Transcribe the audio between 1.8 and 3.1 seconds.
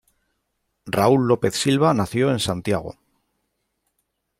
nació en Santiago.